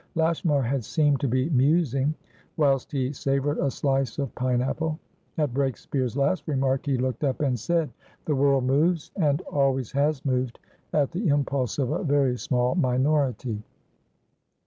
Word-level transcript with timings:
Lashmar 0.15 0.63
had 0.63 0.83
seemed 0.83 1.19
to 1.19 1.27
be 1.27 1.51
musing 1.51 2.15
whilst 2.57 2.91
he 2.91 3.13
savoured 3.13 3.59
a 3.59 3.69
slice 3.69 4.17
of 4.17 4.33
pine 4.33 4.59
apple. 4.59 4.97
At 5.37 5.53
Breakspeare's 5.53 6.17
last 6.17 6.47
remark, 6.47 6.87
he 6.87 6.97
looked 6.97 7.23
up 7.23 7.39
and 7.41 7.59
said: 7.59 7.91
"The 8.25 8.33
world 8.35 8.63
moves, 8.63 9.11
and 9.15 9.41
always 9.41 9.91
has 9.91 10.25
moved, 10.25 10.57
at 10.91 11.11
the 11.11 11.27
impulse 11.27 11.77
of 11.77 11.91
a 11.91 12.03
very 12.03 12.35
small 12.35 12.73
minority." 12.73 13.61